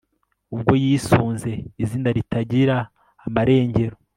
[0.55, 1.51] ubwo yisunze
[1.83, 2.75] izina ritagira
[3.25, 3.95] amarengero